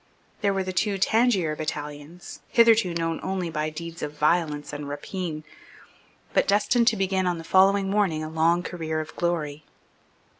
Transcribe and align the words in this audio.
There 0.41 0.51
were 0.51 0.63
the 0.63 0.73
two 0.73 0.97
Tangier 0.97 1.55
battalions, 1.55 2.39
hitherto 2.49 2.95
known 2.95 3.19
only 3.21 3.51
by 3.51 3.69
deeds 3.69 4.01
of 4.01 4.17
violence 4.17 4.73
and 4.73 4.89
rapine, 4.89 5.43
but 6.33 6.47
destined 6.47 6.87
to 6.87 6.97
begin 6.97 7.27
on 7.27 7.37
the 7.37 7.43
following 7.43 7.87
morning 7.87 8.23
a 8.23 8.27
long 8.27 8.63
career 8.63 8.99
of 8.99 9.15
glory. 9.15 9.63